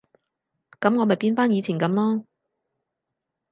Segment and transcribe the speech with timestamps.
[0.79, 2.25] 噉我咪變返以前噉囉